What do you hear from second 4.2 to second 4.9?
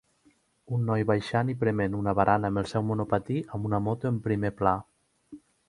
primer pla